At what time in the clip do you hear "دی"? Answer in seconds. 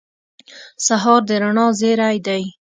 2.27-2.43